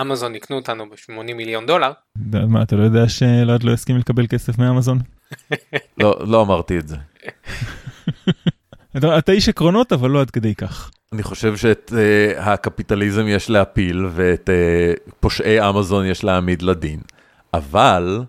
[0.00, 1.92] אמזון יקנו אותנו ב-80 מיליון דולר.
[2.48, 4.98] מה אתה לא יודע שאלעד לא יסכים לקבל כסף מאמזון?
[6.00, 6.96] לא, לא אמרתי את זה.
[8.96, 10.90] אתה, אתה איש עקרונות אבל לא עד כדי כך.
[11.12, 17.00] אני חושב שאת uh, הקפיטליזם יש להפיל ואת uh, פושעי אמזון יש להעמיד לדין,
[17.54, 18.24] אבל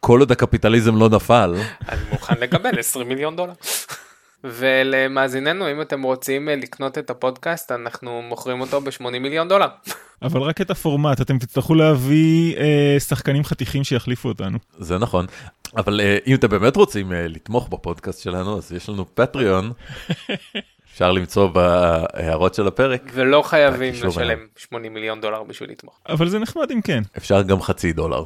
[0.00, 1.54] כל עוד הקפיטליזם לא נפל,
[1.88, 3.52] אני מוכן לקבל 20 מיליון דולר.
[4.44, 9.68] ולמאזיננו אם אתם רוצים אה, לקנות את הפודקאסט אנחנו מוכרים אותו ב-80 מיליון דולר.
[10.22, 14.58] אבל רק את הפורמט אתם תצטרכו להביא אה, שחקנים חתיכים שיחליפו אותנו.
[14.78, 15.26] זה נכון,
[15.76, 19.72] אבל uh, אם אתם באמת רוצים uh, לתמוך בפודקאסט שלנו אז יש לנו פטריון.
[20.92, 23.02] אפשר למצוא בהערות של הפרק.
[23.12, 26.00] ולא חייבים לשלם 80 מיליון דולר בשביל לתמוך.
[26.08, 27.02] אבל זה נחמד אם כן.
[27.18, 28.24] אפשר גם חצי דולר.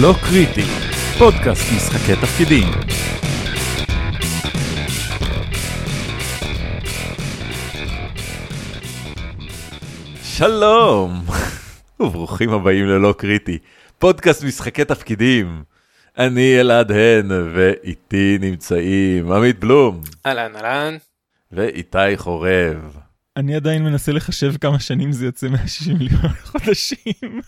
[0.00, 0.64] לא קריטי,
[1.18, 2.68] פודקאסט משחקי תפקידים.
[10.22, 11.10] שלום
[12.00, 13.58] וברוכים הבאים ללא קריטי,
[13.98, 15.62] פודקאסט משחקי תפקידים.
[16.18, 20.00] אני אלעד הן ואיתי נמצאים עמית בלום.
[20.26, 20.96] אהלן אהלן.
[21.52, 22.96] ואיתי חורב.
[23.36, 27.40] אני עדיין מנסה לחשב כמה שנים זה יוצא 160 מיליון חודשים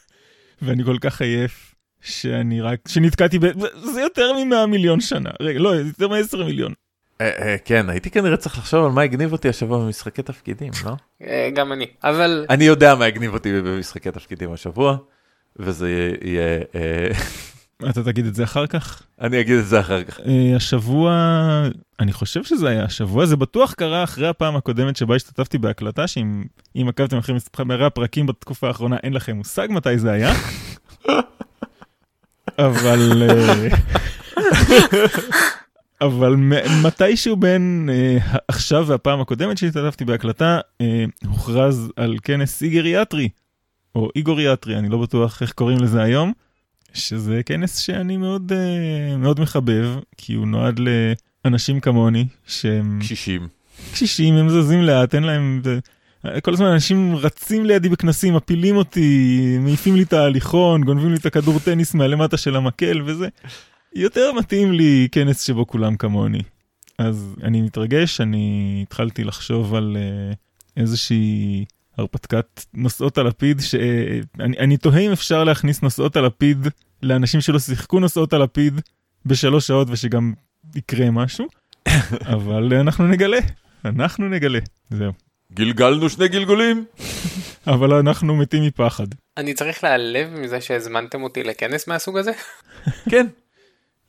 [0.63, 1.74] ואני כל כך עייף
[2.05, 3.47] שאני רק שנתקעתי ב...
[3.93, 6.73] זה יותר מ-100 מיליון שנה רגע לא יותר מ-10 מיליון.
[7.21, 10.93] אה, אה, כן הייתי כנראה צריך לחשוב על מה הגניב אותי השבוע במשחקי תפקידים לא?
[11.27, 14.97] אה, גם אני אבל אני יודע מה הגניב אותי במשחקי תפקידים השבוע
[15.57, 16.61] וזה יהיה
[17.91, 19.03] אתה תגיד את זה אחר כך?
[19.21, 20.21] אני אגיד את זה אחר כך.
[20.57, 21.13] השבוע
[22.01, 26.89] אני חושב שזה היה השבוע זה בטוח קרה אחרי הפעם הקודמת שבה השתתפתי בהקלטה שאם
[26.89, 30.33] עקבתם אחרי מספרי הפרקים בתקופה האחרונה אין לכם מושג מתי זה היה.
[32.59, 33.23] אבל
[36.01, 36.37] אבל
[36.85, 40.85] מתישהו בין uh, עכשיו והפעם הקודמת שהשתתפתי בהקלטה uh,
[41.27, 43.29] הוכרז על כנס איגריאטרי
[43.95, 46.33] או איגוריאטרי אני לא בטוח איך קוראים לזה היום
[46.95, 50.81] שזה כנס שאני מאוד uh, מאוד מחבב כי הוא נועד
[51.45, 53.49] לאנשים כמוני שהם קשישים.
[53.93, 55.63] קשישים הם זזים לאט אין להם
[56.43, 61.27] כל הזמן אנשים רצים לידי בכנסים מפילים אותי מעיפים לי את ההליכון גונבים לי את
[61.27, 63.29] הכדור טניס מהלמטה של המקל וזה.
[63.95, 66.43] יותר מתאים לי כנס שבו כולם כמוני.
[66.99, 70.35] אז אני מתרגש, אני התחלתי לחשוב על uh,
[70.77, 71.65] איזושהי
[71.99, 76.69] הרפתקת נושאות הלפיד, שאני אני תוהה אם אפשר להכניס נושאות הלפיד
[77.03, 78.81] לאנשים שלא שיחקו נושאות הלפיד
[79.27, 80.33] בשלוש שעות ושגם
[80.75, 81.47] יקרה משהו,
[82.35, 83.39] אבל אנחנו נגלה,
[83.85, 84.59] אנחנו נגלה,
[84.91, 85.13] זהו.
[85.55, 86.85] גלגלנו שני גלגולים.
[87.67, 89.07] אבל אנחנו מתים מפחד.
[89.37, 92.33] אני צריך להיעלב מזה שהזמנתם אותי לכנס מהסוג הזה?
[93.11, 93.27] כן.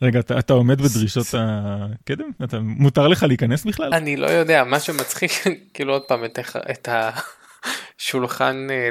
[0.01, 2.29] רגע, אתה, אתה עומד בדרישות הקדם?
[2.43, 3.93] אתה, מותר לך להיכנס בכלל?
[3.93, 5.31] אני לא יודע, מה שמצחיק,
[5.73, 6.39] כאילו עוד פעם, את,
[6.71, 6.89] את
[7.99, 8.89] השולחן אה,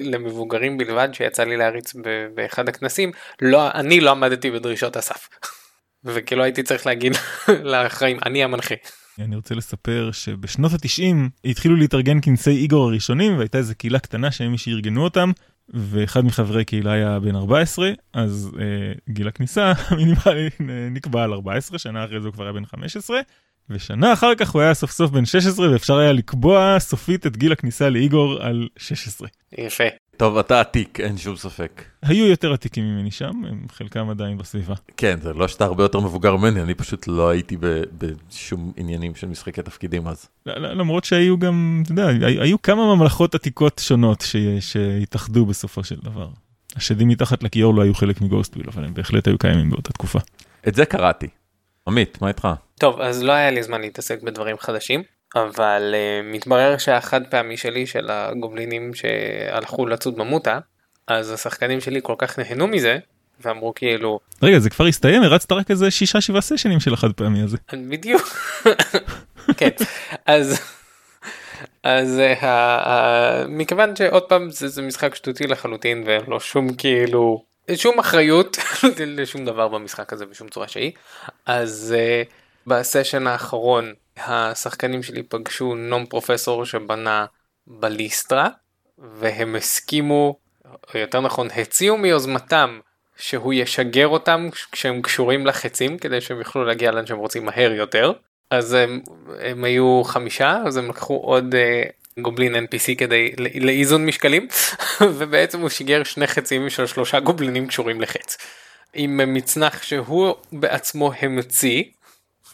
[0.00, 1.94] למבוגרים בלבד שיצא לי להריץ
[2.34, 5.28] באחד הכנסים, לא, אני לא עמדתי בדרישות הסף.
[6.04, 7.12] וכאילו הייתי צריך להגיד
[7.48, 8.74] לאחראים, אני המנחה.
[9.18, 14.50] אני רוצה לספר שבשנות התשעים התחילו להתארגן כנסי איגור הראשונים והייתה איזה קהילה קטנה שהם
[14.50, 15.30] מי שארגנו אותם
[15.68, 20.48] ואחד מחברי קהילה היה בן 14 אז אה, גיל הכניסה המינימלי
[20.90, 23.20] נקבע על 14 שנה אחרי זה הוא כבר היה בן 15
[23.70, 27.52] ושנה אחר כך הוא היה סוף סוף בן 16 ואפשר היה לקבוע סופית את גיל
[27.52, 29.28] הכניסה לאיגור על 16.
[29.58, 29.84] יפה.
[30.16, 31.84] טוב, אתה עתיק, אין שום ספק.
[32.02, 34.74] היו יותר עתיקים ממני שם, הם חלקם עדיין בסביבה.
[34.96, 37.56] כן, זה לא שאתה הרבה יותר מבוגר ממני, אני פשוט לא הייתי
[37.98, 40.28] בשום עניינים של משחקי תפקידים אז.
[40.46, 42.06] למרות שהיו גם, אתה יודע,
[42.42, 44.24] היו כמה ממלכות עתיקות שונות
[44.60, 46.28] שהתאחדו בסופו של דבר.
[46.76, 50.18] השדים מתחת לכיור לא היו חלק מגוסטוויל, אבל הם בהחלט היו קיימים באותה תקופה.
[50.68, 51.28] את זה קראתי.
[51.88, 52.48] עמית, מה איתך?
[52.78, 55.02] טוב, אז לא היה לי זמן להתעסק בדברים חדשים.
[55.36, 60.58] אבל uh, מתברר שהחד פעמי שלי של הגובלינים שהלכו לצוד ממוטה
[61.06, 62.98] אז השחקנים שלי כל כך נהנו מזה
[63.40, 65.22] ואמרו כאילו רגע זה כבר הסתיים?
[65.22, 67.56] הרצת רק איזה שישה שבעה סשנים של החד פעמי הזה.
[67.88, 68.22] בדיוק.
[69.58, 69.68] כן.
[70.26, 70.60] אז
[71.82, 72.46] אז uh, uh,
[73.48, 77.44] מכיוון שעוד פעם זה, זה משחק שטותי לחלוטין ולא שום כאילו
[77.74, 78.58] שום אחריות
[79.06, 80.92] לשום דבר במשחק הזה בשום צורה שהיא
[81.46, 82.32] אז uh,
[82.66, 87.26] בסשן האחרון השחקנים שלי פגשו נום פרופסור שבנה
[87.66, 88.48] בליסטרה
[88.98, 90.36] והם הסכימו,
[90.94, 92.80] או יותר נכון הציעו מיוזמתם
[93.16, 98.12] שהוא ישגר אותם כשהם קשורים לחצים כדי שהם יוכלו להגיע לאן שהם רוצים מהר יותר.
[98.50, 99.00] אז הם,
[99.40, 104.48] הם היו חמישה אז הם לקחו עוד uh, גובלין NPC כדי לאיזון משקלים
[105.18, 108.36] ובעצם הוא שיגר שני חצים של שלושה גובלינים קשורים לחץ.
[108.94, 111.82] עם מצנח שהוא בעצמו המציא.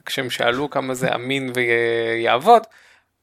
[0.08, 2.62] כשהם שאלו כמה זה אמין ויעבוד,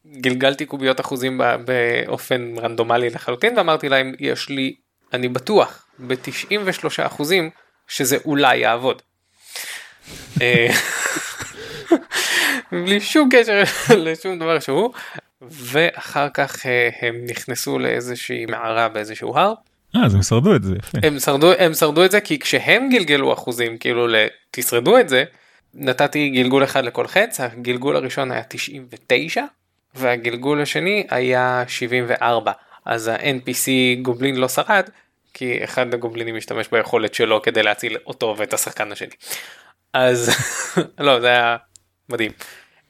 [0.07, 4.75] גלגלתי קוביות אחוזים באופן רנדומלי לחלוטין ואמרתי להם יש לי
[5.13, 7.49] אני בטוח ב-93 אחוזים
[7.87, 9.01] שזה אולי יעבוד.
[10.41, 10.67] אה,
[12.71, 13.63] בלי שום קשר
[13.97, 14.93] לשום דבר שהוא
[15.41, 19.53] ואחר כך אה, הם נכנסו לאיזושהי מערה באיזשהו הר.
[19.95, 20.97] אה, אז הם שרדו את זה יפה.
[21.03, 24.07] הם שרדו הם שרדו את זה כי כשהם גלגלו אחוזים כאילו
[24.51, 25.23] תשרדו את זה
[25.75, 29.43] נתתי גלגול אחד לכל חץ הגלגול הראשון היה 99
[29.95, 32.51] והגלגול השני היה 74
[32.85, 33.67] אז ה-NPC
[34.01, 34.83] גובלין לא שרד
[35.33, 39.09] כי אחד הגובלינים משתמש ביכולת שלו כדי להציל אותו ואת השחקן השני.
[39.93, 40.29] אז
[40.99, 41.57] לא זה היה
[42.09, 42.31] מדהים.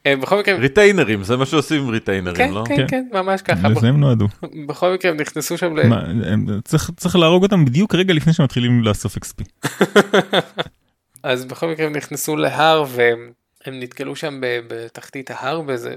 [0.05, 2.63] אה, בכל מקרה ריטיינרים זה מה שעושים עם ריטיינרים כן לא?
[2.67, 2.87] כן כן.
[2.87, 4.27] כן ממש ככה לזה הם נועדו.
[4.67, 5.87] בכל מקרה הם נכנסו שם ל...
[5.87, 9.43] מה, הם- צריך- צריך להרוג אותם בדיוק רגע לפני שמתחילים לאסוף XP.
[11.25, 13.31] אז בכל מקרה הם נכנסו להר והם
[13.65, 15.95] הם נתקלו שם בתחתית ההר באיזה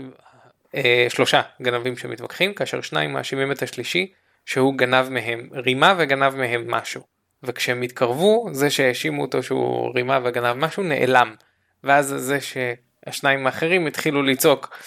[0.75, 4.13] אה, שלושה גנבים שמתווכחים כאשר שניים מאשימים את השלישי
[4.47, 7.03] שהוא גנב מהם רימה וגנב מהם משהו.
[7.43, 11.35] וכשהם התקרבו זה שהאשימו אותו שהוא רימה וגנב משהו נעלם.
[11.85, 14.79] ואז זה שהשניים האחרים התחילו לצעוק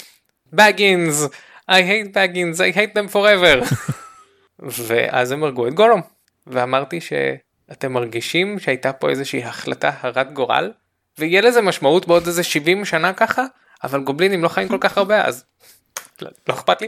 [0.54, 1.28] בגינס
[1.72, 3.76] I hate בגינס I hate them forever.
[4.88, 6.02] ואז הם הרגו את גולום.
[6.48, 7.00] ואמרתי
[7.72, 10.72] שאתם מרגישים שהייתה פה איזושהי החלטה הרת גורל
[11.18, 13.46] ויהיה לזה משמעות בעוד איזה 70 שנה ככה
[13.84, 15.44] אבל גובלינים לא חיים כל כך הרבה אז
[16.22, 16.88] לא, לא אכפת לי.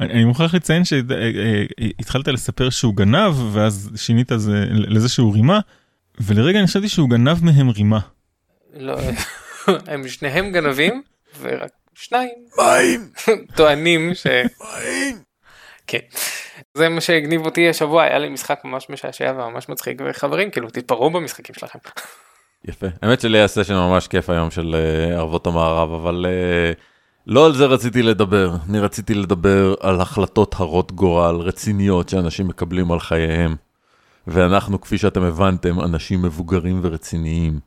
[0.00, 5.60] אני אני מוכרח לציין שהתחלת לספר שהוא גנב ואז שינית זה לזה שהוא רימה
[6.20, 8.00] ולרגע אני חשבתי שהוא גנב מהם רימה.
[8.74, 8.96] לא,
[9.86, 11.02] הם שניהם גנבים
[11.40, 13.10] ורק שניים מים
[13.56, 14.26] טוענים ש...
[14.26, 15.22] מים
[15.86, 15.98] כן.
[16.80, 21.10] זה מה שהגניב אותי השבוע היה לי משחק ממש משעשע וממש מצחיק וחברים כאילו תתפרעו
[21.10, 21.78] במשחקים שלכם.
[22.64, 26.72] יפה האמת שלי היה סשן ממש כיף היום של אה, ערבות המערב אבל אה,
[27.26, 32.92] לא על זה רציתי לדבר אני רציתי לדבר על החלטות הרות גורל רציניות שאנשים מקבלים
[32.92, 33.56] על חייהם.
[34.26, 37.60] ואנחנו כפי שאתם הבנתם אנשים מבוגרים ורציניים.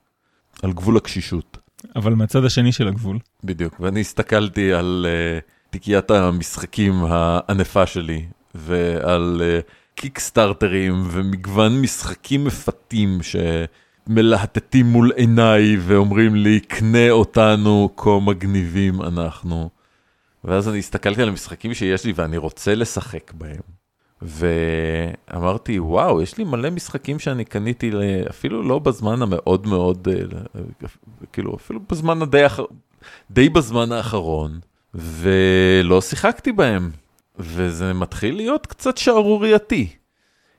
[0.63, 1.57] על גבול הקשישות.
[1.95, 3.19] אבל מהצד השני של הגבול.
[3.43, 8.25] בדיוק, ואני הסתכלתי על uh, תיקיית המשחקים הענפה שלי,
[8.55, 13.19] ועל uh, קיקסטארטרים ומגוון משחקים מפתים
[14.07, 19.69] שמלהטטים מול עיניי ואומרים לי, קנה אותנו, כה מגניבים אנחנו.
[20.43, 23.61] ואז אני הסתכלתי על המשחקים שיש לי ואני רוצה לשחק בהם.
[24.21, 27.91] ואמרתי, וואו, יש לי מלא משחקים שאני קניתי,
[28.29, 30.61] אפילו לא בזמן המאוד מאוד, אה,
[31.33, 32.59] כאילו, אפילו בזמן הדי, האח-
[33.31, 34.59] די בזמן האחרון,
[34.93, 36.91] ולא שיחקתי בהם,
[37.39, 39.87] וזה מתחיל להיות קצת שערורייתי.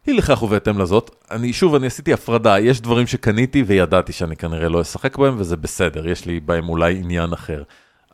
[0.06, 4.69] אי לכך ובהתאם לזאת, אני שוב, אני עשיתי הפרדה, יש דברים שקניתי וידעתי שאני כנראה
[4.69, 7.62] לא אשחק בהם, וזה בסדר, יש לי בהם אולי עניין אחר.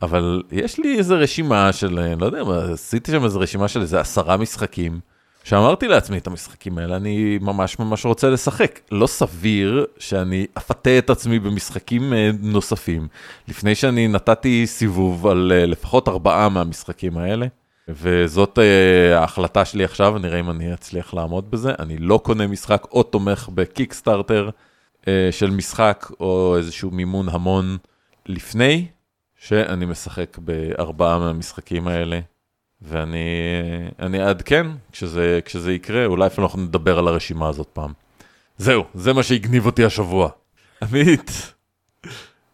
[0.01, 2.41] אבל יש לי איזה רשימה של, אה, לא יודע
[2.73, 4.99] עשיתי שם איזה רשימה של איזה עשרה משחקים,
[5.43, 8.79] שאמרתי לעצמי את המשחקים האלה, אני ממש ממש רוצה לשחק.
[8.91, 13.07] לא סביר שאני אפתה את עצמי במשחקים אה, נוספים,
[13.47, 17.47] לפני שאני נתתי סיבוב על אה, לפחות ארבעה מהמשחקים האלה.
[17.87, 18.61] וזאת uh,
[19.15, 21.71] ההחלטה שלי עכשיו, נראה אם אני אצליח לעמוד בזה.
[21.79, 24.49] אני לא קונה משחק או תומך בקיקסטארטר
[25.01, 27.77] uh, של משחק או איזשהו מימון המון
[28.25, 28.87] לפני
[29.35, 32.19] שאני משחק בארבעה מהמשחקים האלה.
[32.81, 33.17] ואני
[33.99, 37.93] אני אעדכן כשזה, כשזה יקרה, אולי אפילו אנחנו נדבר על הרשימה הזאת פעם.
[38.57, 40.29] זהו, זה מה שהגניב אותי השבוע.
[40.83, 41.53] עמית,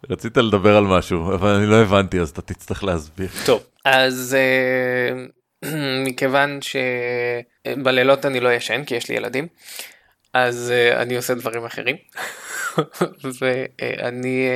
[0.10, 3.30] רצית לדבר על משהו, אבל אני לא הבנתי, אז אתה תצטרך להסביר.
[3.46, 5.26] טוב אז אה,
[6.06, 9.48] מכיוון שבלילות אני לא ישן כי יש לי ילדים
[10.34, 11.96] אז אה, אני עושה דברים אחרים
[13.40, 14.48] ואני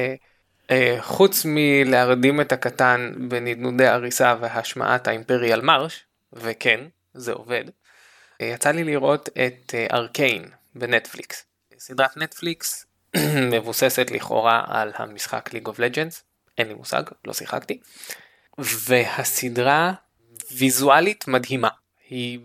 [0.71, 6.79] אה, חוץ מלהרדים את הקטן בנדנודי עריסה והשמעת ה Imperial March וכן
[7.13, 7.63] זה עובד
[8.39, 10.45] יצא לי לראות את Arcane
[10.75, 11.45] בנטפליקס
[11.79, 12.85] סדרת נטפליקס
[13.51, 16.23] מבוססת לכאורה על המשחק League of Legends
[16.57, 17.79] אין לי מושג לא שיחקתי
[18.57, 19.93] והסדרה
[20.57, 21.69] ויזואלית מדהימה.
[22.09, 22.39] היא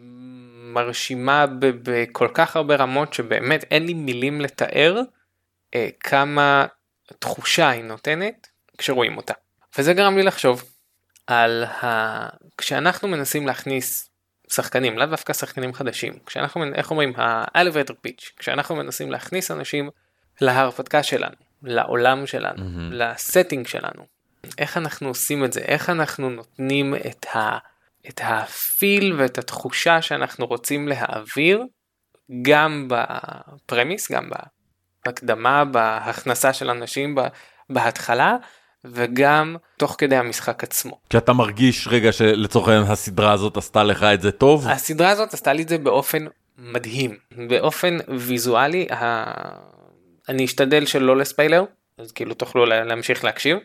[0.74, 5.00] מרשימה בכל כך הרבה רמות שבאמת אין לי מילים לתאר
[5.74, 6.66] אה, כמה
[7.18, 8.46] תחושה היא נותנת
[8.78, 9.34] כשרואים אותה.
[9.78, 10.64] וזה גרם לי לחשוב
[11.26, 12.28] על ה...
[12.58, 14.10] כשאנחנו מנסים להכניס
[14.50, 19.90] שחקנים, לאו דווקא שחקנים חדשים, כשאנחנו, איך אומרים, ה-elevator pitch, כשאנחנו מנסים להכניס אנשים
[20.40, 22.92] להרפתקה שלנו, לעולם שלנו, מהמם.
[22.92, 24.06] לסטינג שלנו,
[24.58, 27.58] איך אנחנו עושים את זה, איך אנחנו נותנים את, ה,
[28.08, 31.64] את הפיל ואת התחושה שאנחנו רוצים להעביר
[32.42, 34.30] גם ב premise, גם
[35.04, 37.16] בהקדמה, בהכנסה של אנשים
[37.70, 38.36] בהתחלה,
[38.84, 40.98] וגם תוך כדי המשחק עצמו.
[41.10, 44.68] כשאתה מרגיש רגע שלצורך העניין הסדרה הזאת עשתה לך את זה טוב?
[44.68, 46.26] הסדרה הזאת עשתה לי את זה באופן
[46.58, 47.16] מדהים,
[47.48, 48.86] באופן ויזואלי.
[50.28, 51.64] אני אשתדל שלא לספיילר,
[51.98, 53.58] אז כאילו תוכלו להמשיך להקשיב.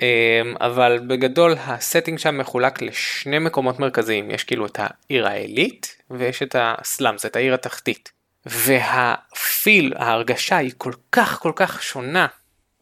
[0.00, 4.30] אמ, אבל בגדול ה setting שם מחולק לשני מקומות מרכזיים.
[4.30, 8.12] יש כאילו את העיר העילית ויש את ה slums את העיר התחתית.
[8.46, 12.26] והפיל ההרגשה היא כל כך כל כך שונה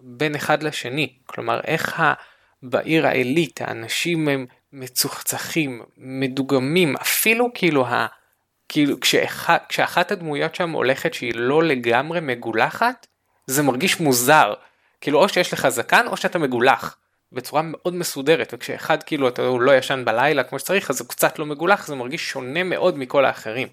[0.00, 1.12] בין אחד לשני.
[1.26, 2.14] כלומר איך ה...
[2.62, 8.06] בעיר העילית האנשים הם מצוחצחים מדוגמים אפילו כאילו ה...
[8.68, 9.50] כאילו כשאח...
[9.68, 13.06] כשאחת הדמויות שם הולכת שהיא לא לגמרי מגולחת
[13.46, 14.54] זה מרגיש מוזר
[15.00, 16.96] כאילו או שיש לך זקן או שאתה מגולח.
[17.32, 21.38] בצורה מאוד מסודרת וכשאחד כאילו אתה הוא לא ישן בלילה כמו שצריך אז הוא קצת
[21.38, 23.68] לא מגולח זה מרגיש שונה מאוד מכל האחרים.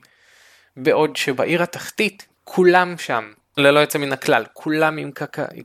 [0.77, 5.11] בעוד שבעיר התחתית כולם שם ללא יוצא מן הכלל כולם עם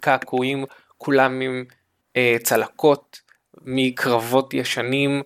[0.00, 0.64] קעקועים
[0.98, 1.64] כולם עם
[2.16, 3.20] אה, צלקות
[3.62, 5.22] מקרבות ישנים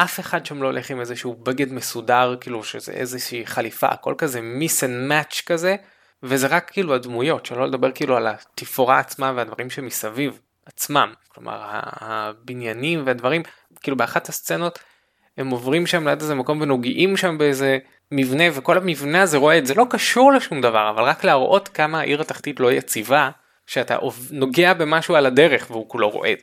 [0.00, 4.40] אף אחד שם לא הולך עם איזשהו בגד מסודר כאילו שזה איזושהי חליפה הכל כזה
[4.40, 5.76] מיס אנד מאץ' כזה
[6.22, 13.02] וזה רק כאילו הדמויות שלא לדבר כאילו על התפאורה עצמה והדברים שמסביב עצמם, כלומר הבניינים
[13.06, 13.42] והדברים,
[13.80, 14.78] כאילו באחת הסצנות
[15.36, 17.78] הם עוברים שם ליד איזה מקום ונוגעים שם באיזה
[18.12, 22.20] מבנה וכל המבנה הזה רועד, זה לא קשור לשום דבר, אבל רק להראות כמה העיר
[22.20, 23.30] התחתית לא יציבה,
[23.66, 23.98] שאתה
[24.30, 26.38] נוגע במשהו על הדרך והוא כולו רועד.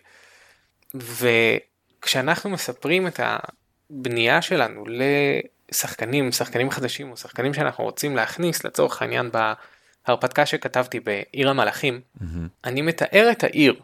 [2.06, 4.84] וכשאנחנו מספרים את הבנייה שלנו
[5.72, 9.30] לשחקנים, שחקנים חדשים או שחקנים שאנחנו רוצים להכניס לצורך העניין
[10.08, 12.24] בהרפתקה שכתבתי בעיר המלאכים, mm-hmm.
[12.66, 13.76] אני מתאר את העיר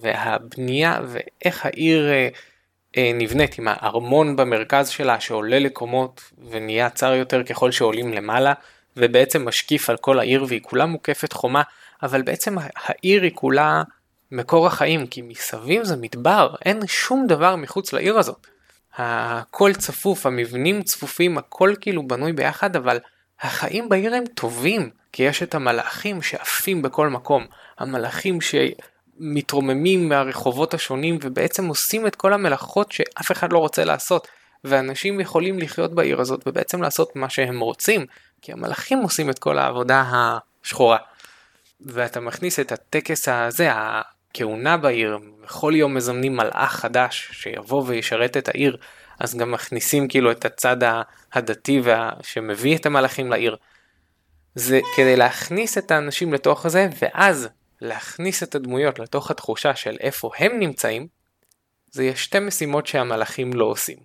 [0.00, 2.28] והבנייה ואיך העיר אה,
[2.96, 8.52] אה, נבנית עם הארמון במרכז שלה שעולה לקומות ונהיה צר יותר ככל שעולים למעלה
[8.96, 11.62] ובעצם משקיף על כל העיר והיא כולה מוקפת חומה
[12.02, 13.82] אבל בעצם העיר היא כולה
[14.32, 18.46] מקור החיים כי מסביב זה מדבר אין שום דבר מחוץ לעיר הזאת.
[18.96, 22.98] הכל צפוף המבנים צפופים הכל כאילו בנוי ביחד אבל
[23.40, 27.46] החיים בעיר הם טובים כי יש את המלאכים שעפים בכל מקום
[27.78, 28.54] המלאכים ש...
[29.18, 34.28] מתרוממים מהרחובות השונים ובעצם עושים את כל המלאכות שאף אחד לא רוצה לעשות
[34.64, 38.06] ואנשים יכולים לחיות בעיר הזאת ובעצם לעשות מה שהם רוצים
[38.42, 40.98] כי המלאכים עושים את כל העבודה השחורה.
[41.80, 43.70] ואתה מכניס את הטקס הזה,
[44.38, 48.76] הכהונה בעיר, בכל יום מזמנים מלאך חדש שיבוא וישרת את העיר,
[49.20, 50.76] אז גם מכניסים כאילו את הצד
[51.32, 52.10] הדתי וה...
[52.22, 53.56] שמביא את המלאכים לעיר.
[54.54, 57.48] זה כדי להכניס את האנשים לתוך זה ואז
[57.80, 61.06] להכניס את הדמויות לתוך התחושה של איפה הם נמצאים,
[61.90, 63.98] זה יש שתי משימות שהמלאכים לא עושים.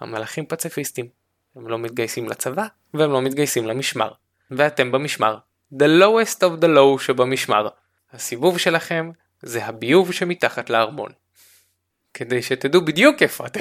[0.00, 1.08] המלאכים פציפיסטים,
[1.56, 4.10] הם לא מתגייסים לצבא והם לא מתגייסים למשמר.
[4.50, 5.38] ואתם במשמר.
[5.74, 7.68] The lowest of the low שבמשמר.
[8.12, 9.10] הסיבוב שלכם
[9.46, 11.10] זה הביוב שמתחת לארמון.
[12.14, 13.60] כדי שתדעו בדיוק איפה אתם.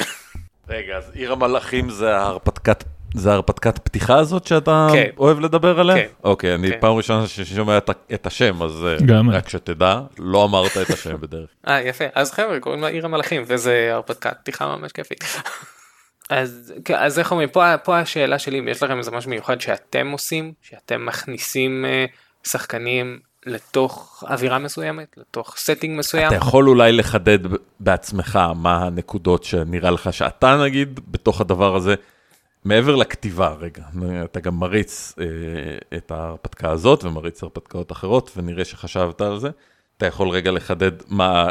[0.70, 2.84] רגע, אז עיר המלאכים זה ההרפתקת
[3.16, 5.10] זה הרפתקת פתיחה הזאת שאתה כן.
[5.18, 5.96] אוהב לדבר עליה?
[5.96, 6.08] כן.
[6.24, 6.78] אוקיי, אני כן.
[6.80, 11.22] פעם ראשונה ששומע את, את השם, אז אה, גם רק שתדע, לא אמרת את השם
[11.22, 11.50] בדרך.
[11.68, 12.06] אה, יפה.
[12.14, 15.24] אז חבר'ה, קוראים לה עיר המלאכים, וזה הרפתקת פתיחה ממש כיפית.
[16.30, 20.12] אז, אז איך אומרים, פה, פה השאלה שלי, אם יש לכם איזה משהו מיוחד שאתם
[20.12, 26.28] עושים, שאתם מכניסים אה, שחקנים לתוך אווירה מסוימת, לתוך setting מסוים.
[26.28, 27.40] אתה יכול אולי לחדד
[27.80, 31.96] בעצמך מה הנקודות שנראה לך שאתה נגיד בתוך הדבר הזה.
[32.66, 33.84] מעבר לכתיבה, רגע,
[34.24, 35.26] אתה גם מריץ אה,
[35.98, 39.50] את ההרפתקה הזאת ומריץ הרפתקאות אחרות, ונראה שחשבת על זה.
[39.98, 41.50] אתה יכול רגע לחדד מה,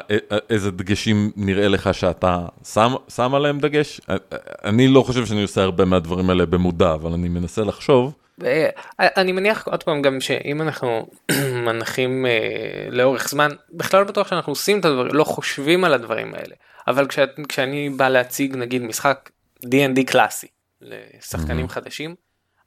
[0.50, 4.00] איזה דגשים נראה לך שאתה שם, שם עליהם דגש?
[4.10, 8.12] אה, אה, אני לא חושב שאני עושה הרבה מהדברים האלה במודע, אבל אני מנסה לחשוב.
[8.45, 11.07] אה, אני מניח עוד פעם גם שאם אנחנו
[11.67, 12.26] מנחים
[12.91, 16.55] לאורך זמן, בכלל לא בטוח שאנחנו עושים את הדברים, לא חושבים על הדברים האלה.
[16.87, 17.07] אבל
[17.49, 19.31] כשאני בא להציג נגיד משחק
[19.64, 20.47] D&D קלאסי,
[20.81, 21.69] לשחקנים mm-hmm.
[21.69, 22.14] חדשים,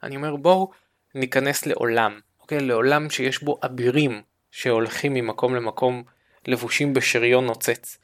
[0.04, 0.72] אני אומר בואו
[1.16, 2.60] ניכנס לעולם, אוקיי?
[2.60, 4.22] לעולם שיש בו אבירים
[4.52, 6.04] שהולכים ממקום למקום
[6.48, 7.98] לבושים בשריון נוצץ.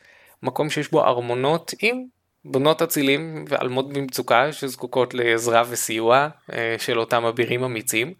[0.43, 2.03] מקום שיש בו ארמונות עם
[2.45, 8.13] בנות אצילים ועלמות במצוקה שזקוקות לעזרה וסיוע אה, של אותם אבירים אמיצים.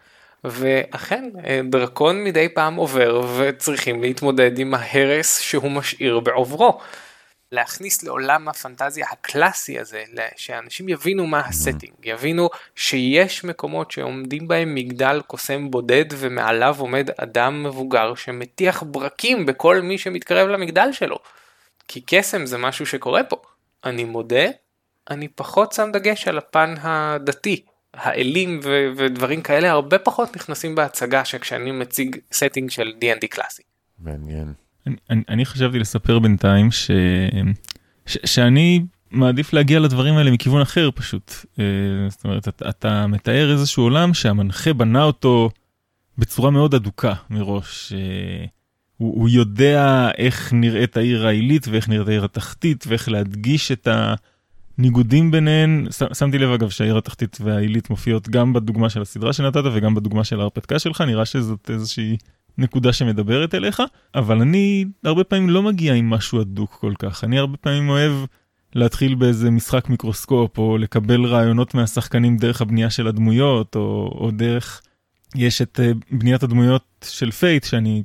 [0.44, 6.80] ואכן אה, דרקון מדי פעם עובר וצריכים להתמודד עם ההרס שהוא משאיר בעוברו.
[7.52, 10.04] להכניס לעולם הפנטזיה הקלאסי הזה,
[10.36, 17.10] שאנשים יבינו מה ה setting, יבינו שיש מקומות שעומדים בהם מגדל קוסם בודד ומעליו עומד
[17.18, 21.20] אדם מבוגר שמטיח ברקים בכל מי שמתקרב למגדל שלו.
[21.88, 23.42] כי קסם זה משהו שקורה פה.
[23.86, 24.46] אני מודה,
[25.10, 31.26] אני פחות שם דגש על הפן הדתי האלים ו- ודברים כאלה הרבה פחות נכנסים בהצגה
[31.26, 33.64] שכשאני מציג setting של D&D קלאסי.
[34.00, 34.54] מעניין.
[34.88, 36.92] אני, אני, אני חשבתי לספר בינתיים ש,
[38.06, 41.34] ש, שאני מעדיף להגיע לדברים האלה מכיוון אחר פשוט.
[41.60, 41.66] אה,
[42.10, 45.50] זאת אומרת, אתה, אתה מתאר איזשהו עולם שהמנחה בנה אותו
[46.18, 47.94] בצורה מאוד אדוקה מראש.
[49.04, 53.88] אה, הוא, הוא יודע איך נראית העיר העילית ואיך נראית העיר התחתית ואיך להדגיש את
[54.78, 55.88] הניגודים ביניהן.
[56.14, 60.40] שמתי לב אגב שהעיר התחתית והעילית מופיעות גם בדוגמה של הסדרה שנתת וגם בדוגמה של
[60.40, 62.18] ההרפתקה שלך, נראה שזאת איזושהי
[62.58, 63.82] נקודה שמדברת אליך,
[64.16, 67.24] אבל אני הרבה פעמים לא מגיע עם משהו הדוק כל כך.
[67.24, 68.14] אני הרבה פעמים אוהב
[68.76, 74.82] להתחיל באיזה משחק מיקרוסקופ, או לקבל רעיונות מהשחקנים דרך הבנייה של הדמויות, או, או דרך...
[75.36, 78.04] יש את uh, בניית הדמויות של Fate, שאני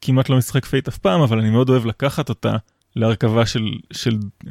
[0.00, 2.56] כמעט לא משחק Fate אף פעם, אבל אני מאוד אוהב לקחת אותה
[2.96, 4.48] להרכבה של, של uh,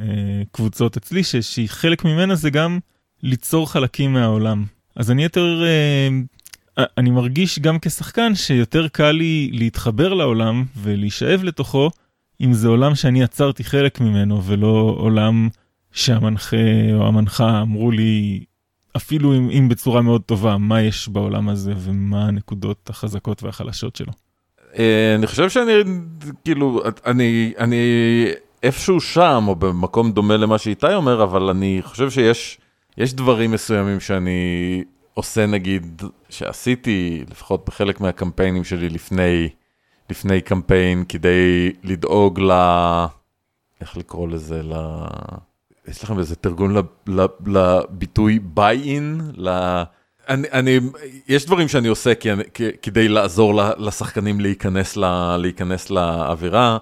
[0.51, 2.79] קבוצות אצלי, ש, שהיא חלק ממנה זה גם
[3.23, 4.65] ליצור חלקים מהעולם.
[4.95, 5.63] אז אני יותר...
[5.63, 11.89] Uh, אני מרגיש גם כשחקן שיותר קל לי להתחבר לעולם ולהישאב לתוכו,
[12.41, 15.49] אם זה עולם שאני יצרתי חלק ממנו, ולא עולם
[15.91, 16.57] שהמנחה
[16.93, 18.43] או המנחה אמרו לי,
[18.97, 24.11] אפילו אם, אם בצורה מאוד טובה, מה יש בעולם הזה ומה הנקודות החזקות והחלשות שלו.
[24.77, 25.71] אה, אני חושב שאני,
[26.43, 27.85] כאילו, אני, אני
[28.63, 32.57] איפשהו שם, או במקום דומה למה שאיתי אומר, אבל אני חושב שיש
[32.97, 34.83] יש דברים מסוימים שאני
[35.13, 39.49] עושה נגיד, שעשיתי לפחות בחלק מהקמפיינים שלי לפני,
[40.09, 42.51] לפני קמפיין, כדי לדאוג ל...
[43.81, 44.63] איך לקרוא לזה?
[44.63, 44.73] ל...
[45.87, 46.75] יש לכם איזה תרגום
[47.45, 49.23] לביטוי buy-in?
[49.37, 49.49] ל...
[50.29, 50.79] אני, אני,
[51.27, 52.29] יש דברים שאני עושה כי,
[52.81, 56.77] כדי לעזור לשחקנים להיכנס, לה, להיכנס לאווירה,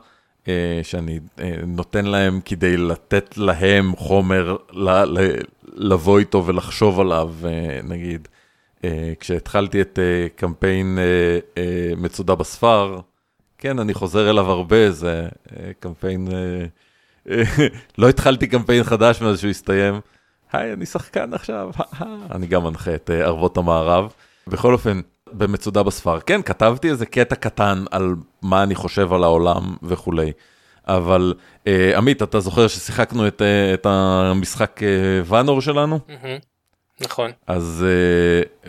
[0.47, 4.55] אה, שאני אה, נותן להם כדי לתת להם חומר
[5.73, 8.27] לבוא איתו ולחשוב עליו, אה, נגיד.
[8.83, 10.97] אה, כשהתחלתי את אה, קמפיין
[11.97, 12.99] מצודה בספר,
[13.57, 15.27] כן, אני חוזר אליו הרבה, זה
[15.79, 16.27] קמפיין,
[17.97, 19.99] לא התחלתי קמפיין חדש מאז שהוא הסתיים.
[20.51, 21.69] היי, אני שחקן עכשיו,
[22.35, 24.13] אני גם מנחה את ערבות המערב.
[24.47, 25.01] בכל אופן,
[25.33, 30.31] במצודה בספר, כן, כתבתי איזה קטע קטן על מה אני חושב על העולם וכולי.
[30.87, 31.33] אבל
[31.95, 33.41] עמית, אתה זוכר ששיחקנו את,
[33.73, 34.81] את המשחק
[35.25, 35.99] ואנור שלנו?
[37.01, 37.31] נכון.
[37.47, 38.67] אז uh, uh,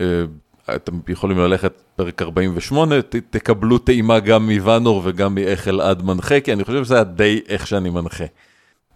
[0.75, 6.53] אתם יכולים ללכת פרק 48, ת, תקבלו טעימה גם מוואנור וגם מאיך אלעד מנחה, כי
[6.53, 8.25] אני חושב שזה היה די איך שאני מנחה.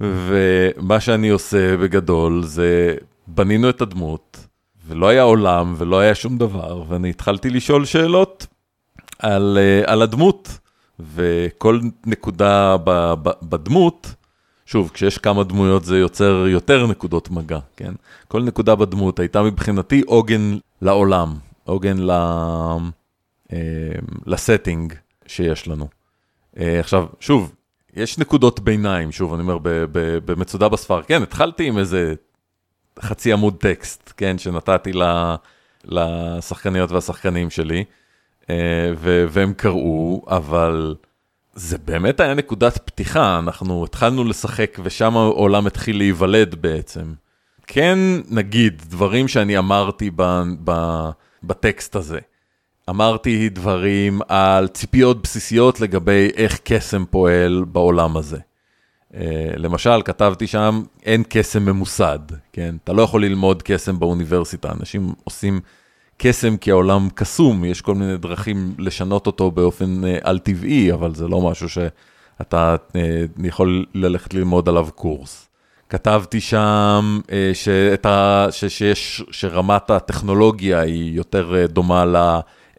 [0.01, 2.95] ומה שאני עושה בגדול זה
[3.27, 4.47] בנינו את הדמות,
[4.88, 8.47] ולא היה עולם ולא היה שום דבר, ואני התחלתי לשאול שאלות
[9.19, 10.58] על, uh, על הדמות,
[10.99, 14.13] וכל נקודה ב, ב, בדמות,
[14.65, 17.93] שוב, כשיש כמה דמויות זה יוצר יותר נקודות מגע, כן?
[18.27, 22.12] כל נקודה בדמות הייתה מבחינתי עוגן לעולם, עוגן ל...
[23.53, 23.58] אה,
[24.25, 24.93] לסטינג
[25.27, 25.88] שיש לנו.
[26.60, 27.56] אה, עכשיו, שוב,
[27.95, 29.58] יש נקודות ביניים, שוב, אני אומר,
[30.25, 32.13] במצודה בספר, כן, התחלתי עם איזה
[32.99, 34.91] חצי עמוד טקסט, כן, שנתתי
[35.86, 37.84] לשחקניות והשחקנים שלי,
[38.49, 38.91] אה,
[39.29, 40.95] והם קראו, אבל...
[41.56, 47.13] זה באמת היה נקודת פתיחה, אנחנו התחלנו לשחק ושם העולם התחיל להיוולד בעצם.
[47.67, 50.71] כן, נגיד, דברים שאני אמרתי ב, ב,
[51.43, 52.19] בטקסט הזה.
[52.89, 58.37] אמרתי דברים על ציפיות בסיסיות לגבי איך קסם פועל בעולם הזה.
[59.11, 59.15] Uh,
[59.55, 62.19] למשל, כתבתי שם, אין קסם ממוסד,
[62.53, 62.75] כן?
[62.83, 65.59] אתה לא יכול ללמוד קסם באוניברסיטה, אנשים עושים
[66.17, 71.27] קסם כי העולם קסום, יש כל מיני דרכים לשנות אותו באופן אה, על-טבעי, אבל זה
[71.27, 75.49] לא משהו שאתה אה, יכול ללכת ללמוד עליו קורס.
[75.89, 78.05] כתבתי שם אה, שאת
[78.51, 82.01] שיש, שרמת הטכנולוגיה היא יותר דומה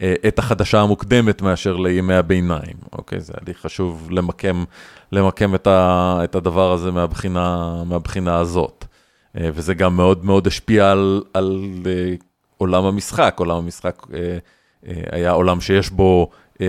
[0.00, 2.76] לעת החדשה המוקדמת מאשר לימי הביניים.
[2.92, 4.64] אוקיי, זה היה לי חשוב למקם,
[5.12, 8.85] למקם את, ה, את הדבר הזה מהבחינה, מהבחינה הזאת.
[9.35, 11.68] וזה גם מאוד מאוד השפיע על, על
[12.57, 14.38] עולם המשחק, עולם המשחק אה,
[14.87, 16.30] אה, היה עולם שיש בו
[16.61, 16.66] אה,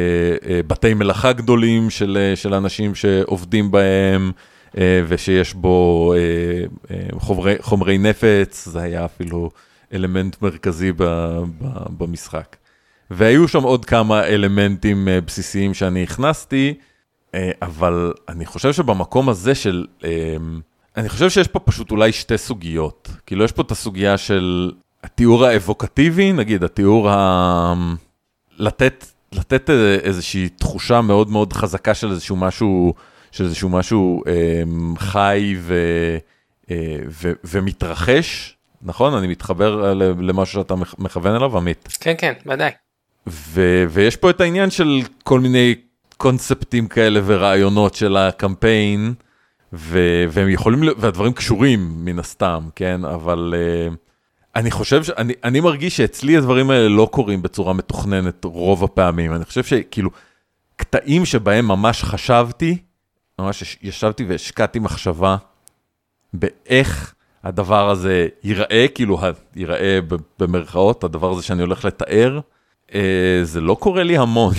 [0.68, 4.32] בתי מלאכה גדולים של, של אנשים שעובדים בהם,
[5.08, 6.14] ושיש בו
[7.18, 9.50] חומרי, חומרי נפץ, זה היה אפילו
[9.94, 10.92] אלמנט מרכזי
[11.98, 12.56] במשחק.
[13.12, 16.74] והיו שם עוד כמה אלמנטים בסיסיים שאני הכנסתי,
[17.62, 19.86] אבל אני חושב שבמקום הזה של...
[20.98, 23.10] אני חושב שיש פה פשוט אולי שתי סוגיות.
[23.26, 24.72] כאילו, יש פה את הסוגיה של
[25.04, 27.74] התיאור האבוקטיבי, נגיד, התיאור ה...
[28.58, 29.70] לתת, לתת
[30.04, 32.94] איזושהי תחושה מאוד מאוד חזקה של איזשהו משהו,
[33.32, 34.64] של איזשהו משהו אה,
[34.98, 35.74] חי ו,
[36.72, 39.14] אה, ו, ומתרחש, נכון?
[39.14, 41.88] אני מתחבר למשהו שאתה מכ- מכוון אליו, עמית.
[42.00, 42.72] כן כן ודאי.
[43.30, 45.76] ו- ויש פה את העניין של כל מיני
[46.18, 49.14] קונספטים כאלה ורעיונות של הקמפיין,
[49.74, 53.06] ו- והם יכולים, והדברים קשורים מן הסתם, כן?
[53.06, 53.54] אבל
[53.92, 53.96] uh,
[54.56, 59.34] אני חושב, ש- אני, אני מרגיש שאצלי הדברים האלה לא קורים בצורה מתוכננת רוב הפעמים.
[59.36, 60.10] אני חושב שכאילו,
[60.76, 62.78] קטעים שבהם ממש חשבתי,
[63.40, 65.38] ממש יש- ישבתי והשקעתי מחשבה
[66.34, 69.20] באיך הדבר הזה ייראה, כאילו
[69.56, 70.00] ייראה
[70.40, 72.40] במרכאות, הדבר הזה שאני הולך לתאר,
[73.44, 74.54] זה לא קורה לי המון.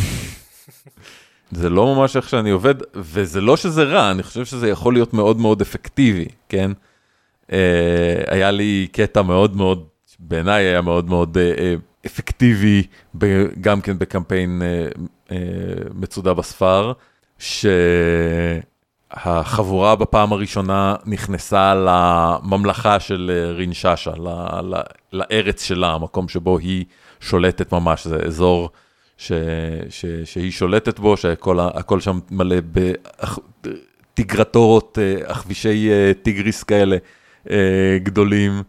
[1.52, 5.14] זה לא ממש איך שאני עובד, וזה לא שזה רע, אני חושב שזה יכול להיות
[5.14, 6.70] מאוד מאוד אפקטיבי, כן?
[7.52, 7.58] אה,
[8.28, 9.86] היה לי קטע מאוד מאוד,
[10.18, 11.74] בעיניי היה מאוד מאוד אה, אה,
[12.06, 12.82] אפקטיבי,
[13.60, 14.86] גם כן בקמפיין אה,
[15.32, 15.36] אה,
[15.94, 16.92] מצודה בספר,
[19.14, 23.30] שהחבורה בפעם הראשונה נכנסה לממלכה של
[24.26, 26.84] אה, ל- לארץ שלה, המקום שבו היא
[27.20, 28.70] שולטת ממש, זה אזור
[29.16, 29.32] ש,
[29.90, 32.56] ש, שהיא שולטת בו, שהכל שם מלא
[34.14, 36.96] בטיגרטורות, אה, עכבישי אה, טיגריס כאלה
[37.50, 38.62] אה, גדולים,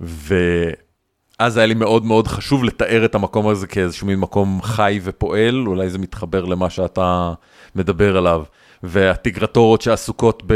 [0.00, 5.66] ואז היה לי מאוד מאוד חשוב לתאר את המקום הזה כאיזשהו מין מקום חי ופועל,
[5.66, 7.32] אולי זה מתחבר למה שאתה
[7.74, 8.42] מדבר עליו,
[8.82, 10.54] והטיגרטורות שעסוקות ב...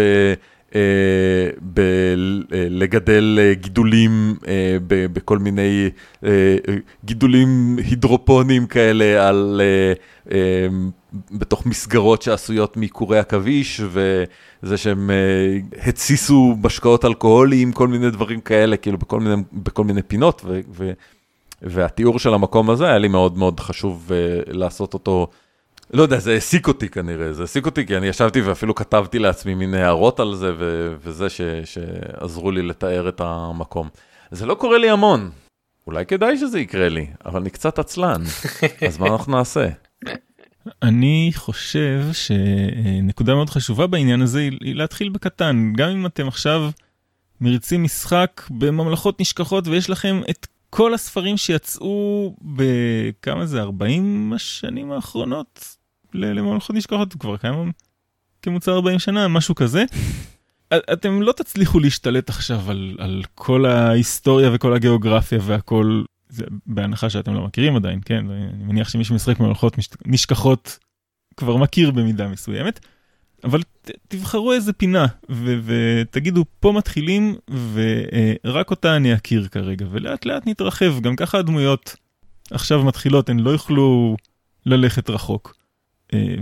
[1.60, 5.90] בלגדל גידולים אה, ב- בכל מיני
[6.24, 6.56] אה,
[7.04, 9.92] גידולים הידרופונים כאלה על, אה,
[10.32, 10.68] אה,
[11.30, 18.76] בתוך מסגרות שעשויות מקורי עכביש, וזה שהם אה, התסיסו משקאות אלכוהוליים, כל מיני דברים כאלה,
[18.76, 20.90] כאילו בכל מיני, בכל מיני פינות, ו, ו,
[21.62, 25.26] והתיאור של המקום הזה היה לי מאוד מאוד חשוב אה, לעשות אותו.
[25.92, 29.54] לא יודע, זה העסיק אותי כנראה, זה העסיק אותי כי אני ישבתי ואפילו כתבתי לעצמי
[29.54, 33.88] מין הערות על זה, ו- וזה ש- שעזרו לי לתאר את המקום.
[34.30, 35.30] זה לא קורה לי המון,
[35.86, 38.22] אולי כדאי שזה יקרה לי, אבל אני קצת עצלן,
[38.88, 39.68] אז מה אנחנו נעשה?
[40.82, 45.72] אני חושב שנקודה מאוד חשובה בעניין הזה היא היא להתחיל בקטן.
[45.76, 46.70] גם אם אתם עכשיו
[47.40, 55.76] מריצים משחק בממלכות נשכחות ויש לכם את כל הספרים שיצאו בכמה זה 40 השנים האחרונות
[56.14, 57.72] ל- לממלכות נשכחות כבר קיים
[58.42, 59.84] כמוצר 40 שנה משהו כזה.
[60.92, 67.34] אתם לא תצליחו להשתלט עכשיו על, על כל ההיסטוריה וכל הגיאוגרפיה והכל זה בהנחה שאתם
[67.34, 69.36] לא מכירים עדיין כן אני מניח שמי שמשחק
[69.78, 70.78] מש- נשכחות
[71.36, 72.80] כבר מכיר במידה מסוימת.
[73.44, 77.36] אבל ת, תבחרו איזה פינה ו, ותגידו פה מתחילים
[77.72, 81.96] ורק אותה אני אכיר כרגע ולאט לאט נתרחב גם ככה הדמויות
[82.50, 84.16] עכשיו מתחילות הן לא יוכלו
[84.66, 85.56] ללכת רחוק.
[86.14, 86.34] אה,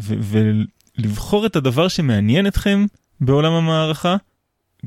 [0.98, 2.87] ולבחור את הדבר שמעניין אתכם
[3.20, 4.16] בעולם המערכה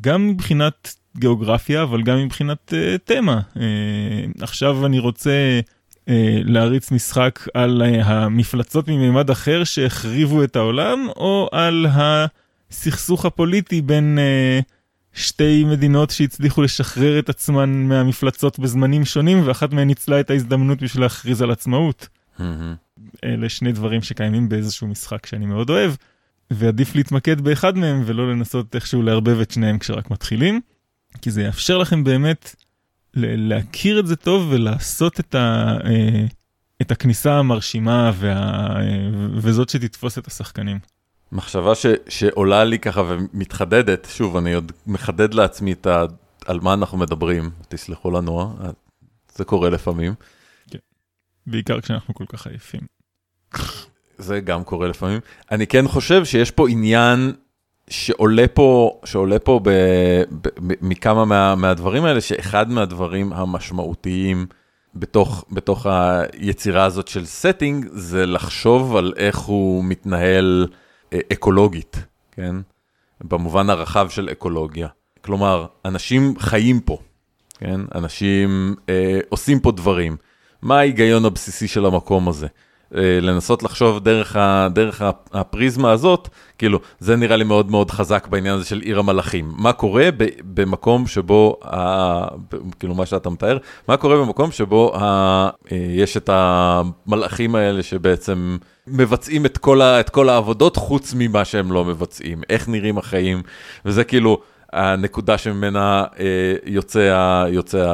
[0.02, 3.41] גם מבחינת גיאוגרפיה אבל גם מבחינת uh, תמה.
[3.56, 3.60] Uh,
[4.41, 5.60] עכשיו אני רוצה
[5.96, 6.12] uh,
[6.44, 14.20] להריץ משחק על המפלצות ממימד אחר שהחריבו את העולם או על הסכסוך הפוליטי בין
[15.13, 21.04] שתי מדינות שהצליחו לשחרר את עצמן מהמפלצות בזמנים שונים ואחת מהן ניצלה את ההזדמנות בשביל
[21.04, 22.08] להכריז על עצמאות.
[23.24, 25.93] אלה שני דברים שקיימים באיזשהו משחק שאני מאוד אוהב,
[26.52, 30.62] ועדיף להתמקד באחד מהם ולא לנסות איכשהו לערבב את שניהם כשרק מתחילים,
[31.21, 32.56] כי זה יאפשר לכם באמת
[33.13, 36.26] להכיר את זה טוב ולעשות את, ה, אה,
[36.82, 38.36] את הכניסה המרשימה וה,
[38.76, 40.80] אה, וזאת שתתפוס את השחקנים.
[41.32, 46.06] מחשבה ש, שעולה לי ככה ומתחדדת, שוב, אני עוד מחדד לעצמי את ה,
[46.45, 48.69] על מה אנחנו מדברים, תסלחו לנו, אה?
[49.36, 50.13] זה קורה לפעמים.
[51.47, 53.01] בעיקר כשאנחנו כל כך עייפים.
[54.18, 55.20] זה גם קורה לפעמים.
[55.52, 57.34] אני כן חושב שיש פה עניין
[57.90, 59.70] שעולה פה, שעולה פה ב,
[60.42, 64.46] ב, ב, מכמה מה, מהדברים האלה, שאחד מהדברים המשמעותיים
[64.96, 70.68] בתוך, בתוך היצירה הזאת של setting, זה לחשוב על איך הוא מתנהל
[71.14, 71.98] אה, אקולוגית,
[72.32, 72.56] כן?
[73.24, 74.88] במובן הרחב של אקולוגיה.
[75.22, 76.98] כלומר, אנשים חיים פה,
[77.58, 77.82] כן?
[77.96, 80.18] אנשים אה, עושים פה דברים.
[80.62, 82.48] מה ההיגיון הבסיסי של המקום הזה?
[82.95, 85.01] אה, לנסות לחשוב דרך, ה, דרך
[85.34, 89.51] הפריזמה הזאת, כאילו, זה נראה לי מאוד מאוד חזק בעניין הזה של עיר המלאכים.
[89.58, 92.27] מה קורה ב, במקום שבו, ה,
[92.80, 95.01] כאילו מה שאתה מתאר, מה קורה במקום שבו ה,
[95.71, 101.45] אה, יש את המלאכים האלה שבעצם מבצעים את כל, ה, את כל העבודות חוץ ממה
[101.45, 103.41] שהם לא מבצעים, איך נראים החיים,
[103.86, 104.41] וזה כאילו...
[104.73, 106.25] הנקודה שממנה אה,
[106.65, 107.86] יוצא, יוצא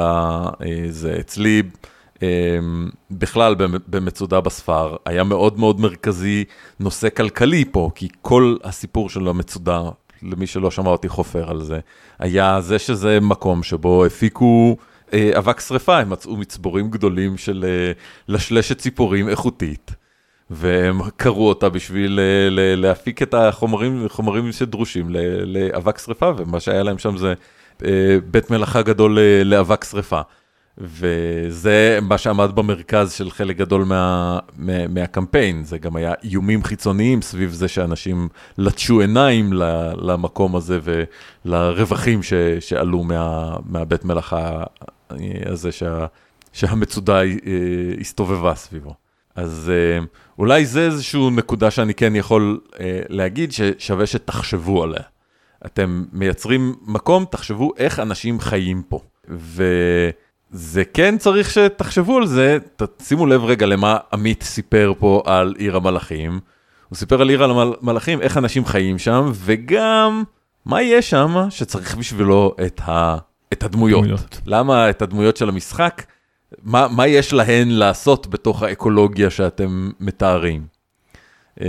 [0.62, 1.18] אה, זה.
[1.20, 1.64] אצלי,
[3.12, 6.44] בכלל במ- במצודה בספר, היה מאוד מאוד מרכזי
[6.80, 9.82] נושא כלכלי פה, כי כל הסיפור של המצודה,
[10.24, 11.80] למי שלא שמע אותי חופר על זה,
[12.20, 14.78] היה זה שזה מקום שבו הפיקו
[15.14, 17.92] אה, אבק שרפה, הם מצאו מצבורים גדולים של אה,
[18.28, 19.92] לשלשת ציפורים איכותית,
[20.50, 25.10] והם קרו אותה בשביל אה, להפיק את החומרים, חומרים שדרושים
[25.46, 27.34] לאבק שרפה, ומה שהיה להם שם זה
[28.32, 30.22] בית מלאכה גדול לאבק שרפה.
[30.78, 37.22] וזה מה שעמד במרכז של חלק גדול מה, מה, מהקמפיין, זה גם היה איומים חיצוניים
[37.22, 39.54] סביב זה שאנשים לטשו עיניים
[40.02, 40.80] למקום הזה
[41.46, 44.64] ולרווחים ש, שעלו מה, מהבית מלאכה
[45.46, 46.06] הזה שה,
[46.54, 47.30] שהמצודה אה,
[48.00, 48.94] הסתובבה סביבו.
[49.36, 50.06] אז אה,
[50.40, 55.04] אולי זה איזושהי נקודה שאני כן יכול אה, להגיד ששווה שתחשבו עליה.
[55.66, 59.00] אתם מייצרים מקום, תחשבו איך אנשים חיים פה.
[60.52, 62.58] וזה כן צריך שתחשבו על זה,
[62.98, 66.40] תשימו לב רגע למה עמית סיפר פה על עיר המלאכים.
[66.90, 70.24] הוא סיפר על עיר המלאכים, איך אנשים חיים שם, וגם
[70.66, 73.18] מה יש שם שצריך בשבילו את, ה,
[73.54, 74.04] את הדמויות.
[74.04, 74.42] דמויות.
[74.46, 76.04] למה את הדמויות של המשחק,
[76.64, 80.78] מה, מה יש להן לעשות בתוך האקולוגיה שאתם מתארים.
[81.62, 81.68] אה,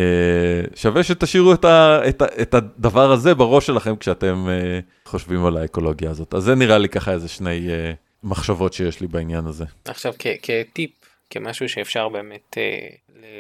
[0.75, 5.57] שווה שתשאירו את, ה, את, ה, את הדבר הזה בראש שלכם כשאתם אה, חושבים על
[5.57, 6.35] האקולוגיה הזאת.
[6.35, 7.93] אז זה נראה לי ככה איזה שני אה,
[8.25, 9.65] מחשבות שיש לי בעניין הזה.
[9.85, 10.91] עכשיו כ- כטיפ
[11.31, 12.89] כמשהו שאפשר באמת אה,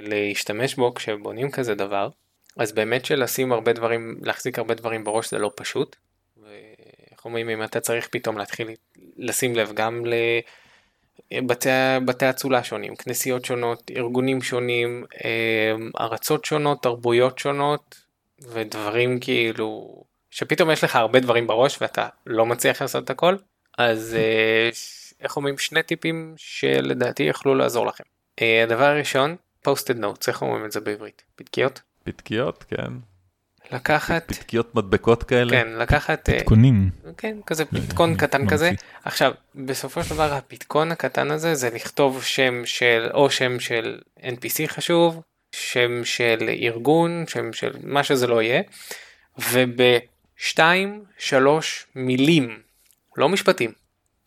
[0.02, 2.08] להשתמש בו כשבונים כזה דבר
[2.56, 5.96] אז באמת שלשים הרבה דברים להחזיק הרבה דברים בראש זה לא פשוט.
[6.42, 8.68] ואיך אומרים אם אתה צריך פתאום להתחיל
[9.16, 10.02] לשים לב גם
[11.32, 11.68] לבתי
[12.04, 18.00] בתי אצולה שונים כנסיות שונות ארגונים שונים אה, ארצות שונות תרבויות שונות
[18.40, 23.36] ודברים כאילו שפתאום יש לך הרבה דברים בראש ואתה לא מצליח לעשות את הכל
[23.78, 24.70] אז אה,
[25.20, 28.04] איך אומרים שני טיפים שלדעתי יכלו לעזור לכם.
[28.42, 29.36] אה, הדבר הראשון
[29.68, 32.92] posted notes איך אומרים את זה בעברית פתקיות פתקיות, כן.
[33.72, 35.50] לקחת פתקיות מדבקות כאלה.
[35.50, 36.90] כן לקחת אה, קונים.
[37.16, 38.48] כן כזה פתקון קטן.
[38.48, 38.70] כזה
[39.04, 44.66] עכשיו בסופו של דבר הפתקון הקטן הזה זה לכתוב שם של או שם של npc
[44.66, 45.20] חשוב
[45.52, 48.62] שם של ארגון שם של מה שזה לא יהיה
[49.38, 52.67] ובשתיים שלוש מילים
[53.18, 53.72] לא משפטים.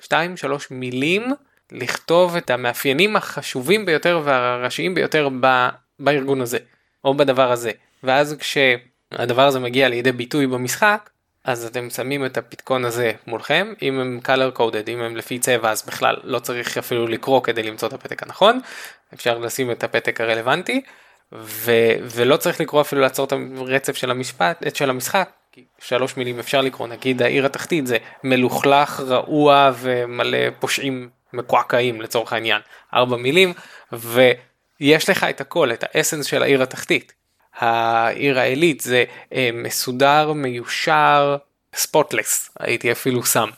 [0.01, 1.33] שתיים שלוש מילים
[1.71, 5.67] לכתוב את המאפיינים החשובים ביותר והראשיים ביותר ב,
[5.99, 6.57] בארגון הזה
[7.03, 7.71] או בדבר הזה.
[8.03, 11.09] ואז כשהדבר הזה מגיע לידי ביטוי במשחק
[11.43, 15.71] אז אתם שמים את הפתקון הזה מולכם אם הם color coded אם הם לפי צבע
[15.71, 18.59] אז בכלל לא צריך אפילו לקרוא כדי למצוא את הפתק הנכון.
[19.13, 20.81] אפשר לשים את הפתק הרלוונטי
[21.33, 25.29] ו, ולא צריך לקרוא אפילו לעצור את הרצף של המשפט של המשחק
[25.79, 32.61] שלוש מילים אפשר לקרוא נגיד העיר התחתית זה מלוכלך רעוע ומלא פושעים מקועקעים לצורך העניין
[32.93, 33.53] ארבע מילים
[33.91, 37.13] ויש לך את הכל את האסנס של העיר התחתית.
[37.59, 41.37] העיר העילית זה אה, מסודר מיושר
[41.75, 43.49] ספוטלס הייתי אפילו שם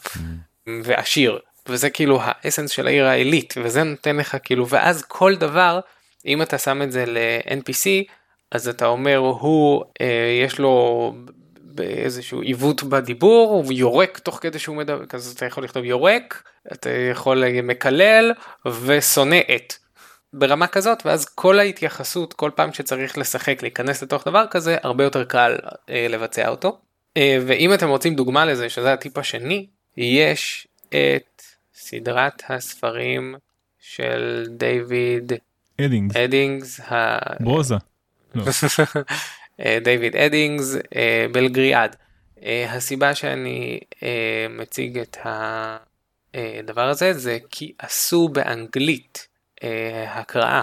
[0.84, 5.80] ועשיר וזה כאילו האסנס של העיר העילית וזה נותן לך כאילו ואז כל דבר
[6.26, 8.12] אם אתה שם את זה ל-NPC
[8.52, 11.14] אז אתה אומר הוא אה, יש לו
[11.76, 16.90] באיזשהו עיוות בדיבור הוא יורק תוך כדי שהוא מדבר אז אתה יכול לכתוב יורק אתה
[16.90, 18.32] יכול אה, מקלל
[18.86, 19.74] ושונא את.
[20.34, 25.24] ברמה כזאת ואז כל ההתייחסות כל פעם שצריך לשחק להיכנס לתוך דבר כזה הרבה יותר
[25.24, 25.58] קל
[25.90, 26.78] אה, לבצע אותו.
[27.18, 31.42] אה, ואם אתם רוצים דוגמה לזה שזה הטיפ השני יש את
[31.76, 33.36] סדרת הספרים
[33.80, 35.34] של דיוויד
[35.82, 36.16] אדינגס.
[36.16, 36.80] אדינגס.
[36.80, 37.76] ה- ברוזה.
[38.36, 38.44] לא.
[39.60, 41.96] אה, דיוויד אדינגס אה, Belgariad.
[42.44, 43.80] אה, הסיבה שאני
[44.50, 49.28] מציג את הדבר הזה זה כי עשו באנגלית
[49.64, 50.62] אה, הקראה,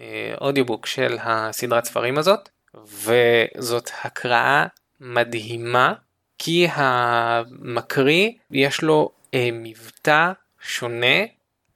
[0.00, 4.66] אה, אודיובוק של הסדרת ספרים הזאת, וזאת הקראה
[5.00, 5.92] מדהימה,
[6.38, 9.10] כי המקריא יש לו
[9.52, 11.24] מבטא שונה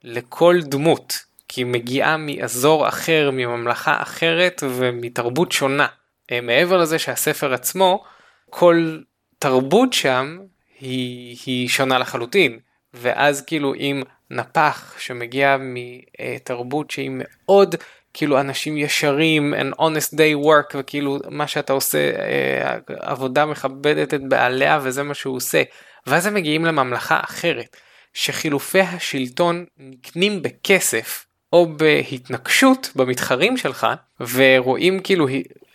[0.03, 1.13] לכל דמות,
[1.47, 5.87] כי מגיעה מאזור אחר, מממלכה אחרת ומתרבות שונה.
[6.31, 8.03] אה, מעבר לזה שהספר עצמו,
[8.49, 8.97] כל
[9.39, 10.37] תרבות שם
[10.79, 12.59] היא, היא שונה לחלוטין.
[12.93, 17.75] ואז כאילו אם נפח שמגיע מתרבות שהיא מאוד
[18.13, 24.21] כאילו אנשים ישרים and honest day work וכאילו מה שאתה עושה אה, עבודה מכבדת את
[24.23, 25.63] בעליה וזה מה שהוא עושה
[26.07, 27.77] ואז הם מגיעים לממלכה אחרת
[28.13, 33.87] שחילופי השלטון נקנים בכסף או בהתנגשות במתחרים שלך
[34.19, 35.27] ורואים כאילו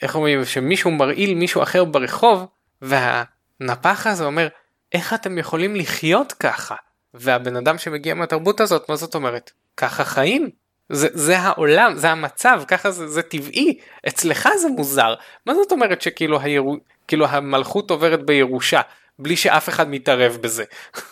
[0.02, 2.46] איך אומרים שמישהו מרעיל מישהו אחר ברחוב
[2.82, 4.48] והנפח הזה אומר
[4.92, 6.74] איך אתם יכולים לחיות ככה?
[7.14, 9.50] והבן אדם שמגיע מהתרבות הזאת מה זאת אומרת?
[9.76, 10.50] ככה חיים?
[10.88, 13.78] זה, זה העולם זה המצב ככה זה, זה טבעי.
[14.08, 15.14] אצלך זה מוזר.
[15.46, 16.76] מה זאת אומרת שכאילו הירו,
[17.08, 18.80] כאילו המלכות עוברת בירושה
[19.18, 20.64] בלי שאף אחד מתערב בזה.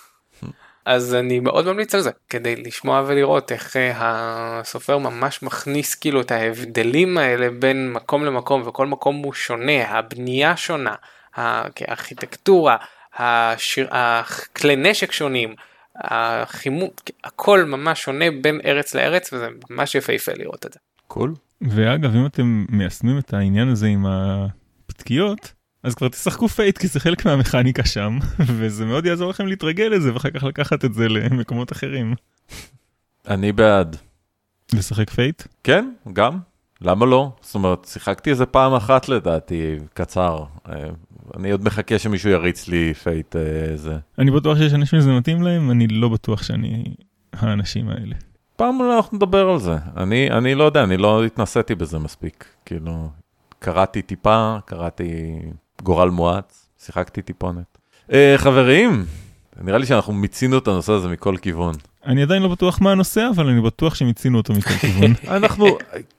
[0.91, 6.21] אז אני מאוד ממליץ על זה כדי לשמוע ולראות איך אה, הסופר ממש מכניס כאילו
[6.21, 10.95] את ההבדלים האלה בין מקום למקום וכל מקום הוא שונה הבנייה שונה
[11.35, 12.77] הארכיטקטורה
[13.19, 15.55] השיר, הכלי נשק שונים
[15.97, 20.79] החימות הכל ממש שונה בין ארץ לארץ וזה ממש יפהפה לראות את זה.
[21.07, 21.35] קול.
[21.61, 27.01] ואגב אם אתם מיישמים את העניין הזה עם הפתקיות אז כבר תשחקו Fate כי זה
[27.01, 28.19] חלק מהמכניקה שם
[28.57, 32.15] וזה מאוד יעזור לכם להתרגל לזה ואחר כך לקחת את זה למקומות אחרים.
[33.29, 33.97] אני בעד.
[34.73, 35.43] לשחק Fate?
[35.65, 36.39] כן, גם.
[36.81, 37.33] למה לא?
[37.41, 40.45] זאת אומרת, שיחקתי איזה פעם אחת לדעתי, קצר.
[40.69, 40.75] אה,
[41.37, 43.99] אני עוד מחכה שמישהו יריץ לי Fate איזה.
[44.19, 46.95] אני בטוח שיש אנשים שזה מתאים להם, אני לא בטוח שאני
[47.33, 48.15] האנשים האלה.
[48.57, 49.77] פעם אנחנו נדבר על זה.
[49.97, 52.45] אני, אני לא יודע, אני לא התנסיתי בזה מספיק.
[52.65, 53.11] כאילו,
[53.59, 55.39] קראתי טיפה, קראתי
[55.83, 57.79] גורל מואץ, שיחקתי טיפונת.
[58.13, 59.05] אה, חברים,
[59.61, 61.75] נראה לי שאנחנו מיצינו את הנושא הזה מכל כיוון.
[62.07, 65.13] אני עדיין לא בטוח מה הנושא, אבל אני בטוח שמיצינו אותו מכל כיוון.
[65.37, 65.67] אנחנו,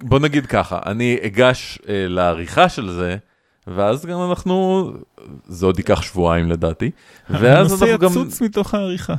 [0.03, 3.17] בוא נגיד ככה, אני אגש אה, לעריכה של זה,
[3.67, 4.87] ואז גם אנחנו,
[5.47, 6.91] זה עוד ייקח שבועיים לדעתי,
[7.29, 9.15] ואז הנושא אנחנו גם, יצוץ מתוך העריכה.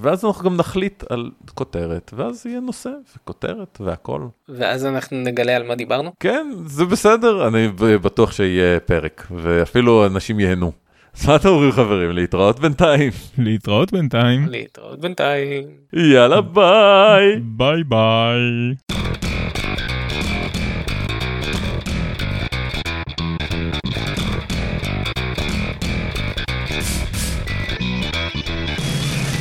[0.00, 4.20] ואז אנחנו גם נחליט על כותרת, ואז יהיה נושא וכותרת והכל.
[4.48, 6.12] ואז אנחנו נגלה על מה דיברנו.
[6.20, 7.68] כן, זה בסדר, אני
[8.02, 10.72] בטוח שיהיה פרק, ואפילו אנשים ייהנו.
[11.16, 12.10] אז מה אתם אומרים חברים?
[12.10, 13.12] להתראות בינתיים.
[13.38, 14.48] להתראות בינתיים.
[14.48, 15.64] להתראות בינתיים.
[15.92, 17.40] יאללה ביי.
[17.40, 19.25] ביי ביי.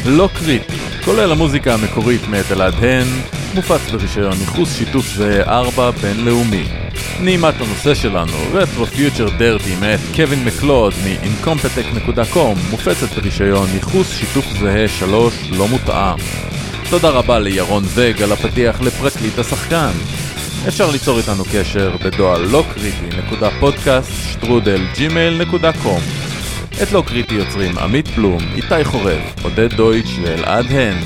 [0.05, 0.73] לא קריטי,
[1.05, 3.07] כולל המוזיקה המקורית מאת אלעד הן,
[3.55, 6.63] מופץ ברישיון ייחוס שיתוף זהה 4 בינלאומי.
[7.19, 15.33] נעימת הנושא שלנו, RetroFuture Dirty מאת קווין מקלוד מ-incompetech.com, מופצת ברישיון ייחוס שיתוף זהה 3
[15.51, 16.17] לא מותאם.
[16.89, 19.91] תודה רבה לירון זג על הפתיח לפרקליט השחקן.
[20.67, 26.01] אפשר ליצור איתנו קשר בדואל לא קריטי נקודה פודקאסט שטרודל Gmail נקודה קום.
[26.83, 30.97] את לא קריטי יוצרים עמית בלום, איתי חורב, עודד דויטש ואלעד הן.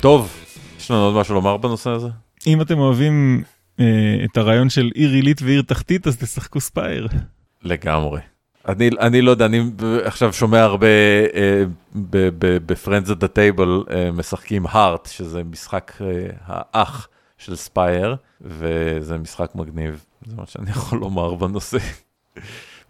[0.00, 0.46] טוב,
[0.78, 2.08] יש לנו עוד משהו לומר בנושא הזה?
[2.46, 3.42] אם אתם אוהבים
[3.80, 3.84] אה,
[4.24, 7.08] את הרעיון של עיר עילית ועיר תחתית, אז תשחקו ספייר.
[7.62, 8.20] לגמרי.
[8.68, 9.70] אני, אני לא יודע, אני
[10.04, 10.86] עכשיו שומע הרבה
[11.34, 11.64] אה,
[12.38, 16.06] ב-Friends at the Table אה, משחקים הארט, שזה משחק אה,
[16.46, 21.78] האח של ספייר, וזה משחק מגניב, זה מה שאני יכול לומר בנושא.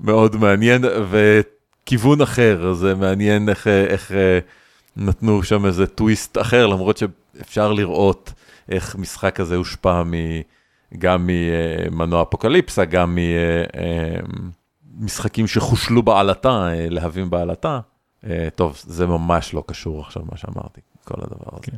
[0.00, 4.12] מאוד מעניין, וכיוון אחר, זה מעניין איך, איך
[4.96, 8.32] נתנו שם איזה טוויסט אחר, למרות שאפשר לראות
[8.68, 10.12] איך משחק הזה הושפע מ,
[10.98, 13.18] גם ממנוע אפוקליפסה, גם
[15.00, 17.80] ממשחקים שחושלו בעלתה, אה, להבים בעלתה.
[18.54, 21.62] טוב, זה ממש לא קשור עכשיו מה שאמרתי, כל הדבר הזה.
[21.62, 21.76] כן.